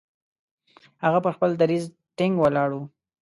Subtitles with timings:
[1.03, 1.83] هغه پر خپل دریځ
[2.17, 2.83] ټینګ ولاړ وو.